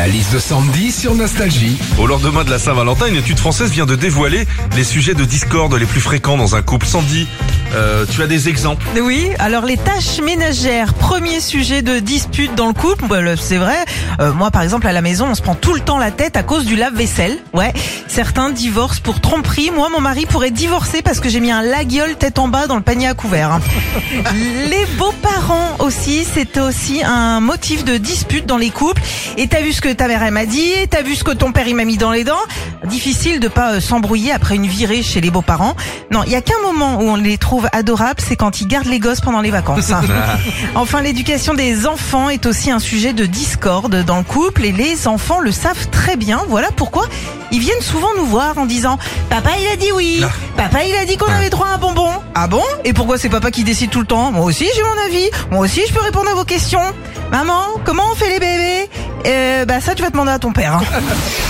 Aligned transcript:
La 0.00 0.08
liste 0.08 0.32
de 0.32 0.38
Sandy 0.38 0.92
sur 0.92 1.14
Nostalgie. 1.14 1.76
Au 1.98 2.06
lendemain 2.06 2.42
de 2.42 2.48
la 2.48 2.58
Saint-Valentin, 2.58 3.08
une 3.08 3.16
étude 3.16 3.38
française 3.38 3.70
vient 3.70 3.84
de 3.84 3.96
dévoiler 3.96 4.46
les 4.74 4.82
sujets 4.82 5.12
de 5.12 5.26
discorde 5.26 5.74
les 5.74 5.84
plus 5.84 6.00
fréquents 6.00 6.38
dans 6.38 6.56
un 6.56 6.62
couple. 6.62 6.86
Sandy, 6.86 7.28
euh, 7.74 8.04
tu 8.10 8.22
as 8.22 8.26
des 8.26 8.48
exemples 8.48 8.84
Oui, 9.00 9.28
alors 9.38 9.64
les 9.64 9.76
tâches 9.76 10.20
ménagères, 10.20 10.94
premier 10.94 11.40
sujet 11.40 11.82
de 11.82 11.98
dispute 11.98 12.54
dans 12.54 12.66
le 12.66 12.72
couple, 12.72 13.04
bah, 13.08 13.18
c'est 13.36 13.56
vrai. 13.58 13.76
Euh, 14.20 14.32
moi 14.32 14.50
par 14.50 14.62
exemple 14.62 14.86
à 14.86 14.92
la 14.92 15.02
maison, 15.02 15.28
on 15.30 15.34
se 15.34 15.42
prend 15.42 15.54
tout 15.54 15.74
le 15.74 15.80
temps 15.80 15.98
la 15.98 16.10
tête 16.10 16.36
à 16.36 16.42
cause 16.42 16.64
du 16.64 16.76
lave-vaisselle. 16.76 17.38
Ouais, 17.52 17.72
certains 18.08 18.50
divorcent 18.50 19.00
pour 19.02 19.20
tromperie. 19.20 19.70
Moi 19.70 19.88
mon 19.88 20.00
mari 20.00 20.26
pourrait 20.26 20.50
divorcer 20.50 21.02
parce 21.02 21.20
que 21.20 21.28
j'ai 21.28 21.40
mis 21.40 21.50
un 21.52 21.62
laguiole 21.62 22.16
tête 22.16 22.38
en 22.38 22.48
bas 22.48 22.66
dans 22.66 22.76
le 22.76 22.82
panier 22.82 23.06
à 23.08 23.14
couvert. 23.14 23.52
hein. 23.52 23.60
les 24.68 24.86
beaux-parents 24.98 25.76
aussi, 25.78 26.24
c'est 26.24 26.58
aussi 26.58 27.02
un 27.04 27.40
motif 27.40 27.84
de 27.84 27.96
dispute 27.96 28.46
dans 28.46 28.58
les 28.58 28.70
couples. 28.70 29.02
Et 29.36 29.46
t'as 29.46 29.60
vu 29.60 29.72
ce 29.72 29.80
que 29.80 29.92
ta 29.92 30.08
mère 30.08 30.22
elle 30.22 30.32
m'a 30.32 30.46
dit, 30.46 30.72
t'as 30.90 31.02
vu 31.02 31.14
ce 31.14 31.24
que 31.24 31.32
ton 31.32 31.52
père 31.52 31.68
il 31.68 31.76
m'a 31.76 31.84
mis 31.84 31.96
dans 31.96 32.10
les 32.12 32.24
dents. 32.24 32.34
Difficile 32.86 33.40
de 33.40 33.48
pas 33.48 33.72
euh, 33.74 33.80
s'embrouiller 33.80 34.32
après 34.32 34.54
une 34.56 34.66
virée 34.66 35.02
chez 35.02 35.20
les 35.20 35.30
beaux-parents. 35.30 35.74
Non, 36.10 36.22
il 36.26 36.32
y 36.32 36.34
a 36.34 36.40
qu'un 36.40 36.58
moment 36.62 36.96
où 37.00 37.02
on 37.10 37.16
les 37.16 37.36
trouve 37.38 37.68
adorables, 37.72 38.20
c'est 38.26 38.36
quand 38.36 38.60
ils 38.60 38.66
gardent 38.66 38.86
les 38.86 38.98
gosses 38.98 39.20
pendant 39.20 39.40
les 39.42 39.50
vacances. 39.50 39.90
hein. 39.90 40.00
enfin, 40.74 41.02
l'éducation 41.02 41.52
des 41.54 41.86
enfants 41.86 42.28
est 42.30 42.46
aussi 42.46 42.70
un 42.70 42.78
sujet 42.78 43.12
de 43.12 43.26
discorde 43.26 44.02
dans 44.04 44.16
le 44.16 44.22
couple 44.24 44.64
et 44.64 44.72
les 44.72 45.06
enfants 45.08 45.40
le 45.40 45.52
savent 45.52 45.88
très 45.90 46.16
bien. 46.16 46.40
Voilà 46.48 46.68
pourquoi 46.74 47.06
ils 47.52 47.60
viennent 47.60 47.80
souvent 47.82 48.08
nous 48.16 48.24
voir 48.26 48.56
en 48.58 48.64
disant 48.64 48.98
Papa 49.28 49.50
il 49.60 49.66
a 49.72 49.76
dit 49.76 49.92
oui, 49.92 50.22
papa 50.56 50.84
il 50.84 50.94
a 50.96 51.04
dit 51.04 51.16
qu'on 51.16 51.30
avait 51.30 51.50
droit 51.50 51.66
à 51.68 51.74
un 51.74 51.78
bonbon. 51.78 52.08
Ah 52.34 52.46
bon? 52.46 52.62
Et 52.84 52.92
pourquoi 52.92 53.18
c'est 53.18 53.28
papa 53.28 53.50
qui 53.50 53.62
décide 53.64 53.90
tout 53.90 54.00
le 54.00 54.06
temps? 54.06 54.30
Moi 54.32 54.44
aussi 54.44 54.66
j'ai 54.74 54.82
mon 54.82 55.04
avis, 55.06 55.28
moi 55.50 55.60
aussi 55.64 55.82
je 55.86 55.92
peux 55.92 56.00
répondre 56.00 56.30
à 56.30 56.34
vos 56.34 56.44
questions. 56.44 56.80
Maman, 57.30 57.60
comment 57.84 58.04
on 58.10 58.14
fait 58.14 58.28
les 58.30 58.38
bébés? 58.40 58.88
Euh, 59.26 59.64
Bah 59.66 59.80
ça 59.80 59.94
tu 59.94 60.02
vas 60.02 60.10
demander 60.10 60.32
à 60.32 60.38
ton 60.38 60.52
père. 60.52 60.76
hein. 60.76 60.82